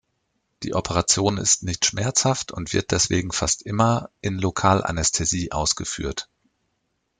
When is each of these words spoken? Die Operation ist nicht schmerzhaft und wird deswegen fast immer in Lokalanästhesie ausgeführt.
Die 0.63 0.73
Operation 0.73 1.37
ist 1.37 1.61
nicht 1.61 1.85
schmerzhaft 1.85 2.51
und 2.51 2.73
wird 2.73 2.89
deswegen 2.89 3.31
fast 3.31 3.61
immer 3.61 4.09
in 4.21 4.39
Lokalanästhesie 4.39 5.51
ausgeführt. 5.51 6.27